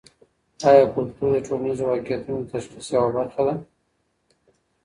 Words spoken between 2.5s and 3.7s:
تشخیص یوه برخه ده؟